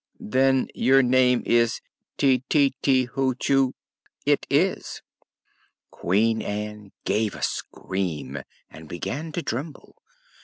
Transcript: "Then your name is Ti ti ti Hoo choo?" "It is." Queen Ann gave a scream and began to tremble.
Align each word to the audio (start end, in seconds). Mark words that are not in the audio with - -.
"Then 0.19 0.67
your 0.73 1.03
name 1.03 1.43
is 1.45 1.79
Ti 2.17 2.43
ti 2.49 2.73
ti 2.81 3.03
Hoo 3.05 3.35
choo?" 3.35 3.75
"It 4.25 4.47
is." 4.49 5.03
Queen 5.91 6.41
Ann 6.41 6.91
gave 7.05 7.35
a 7.35 7.43
scream 7.43 8.39
and 8.67 8.89
began 8.89 9.31
to 9.33 9.43
tremble. 9.43 9.97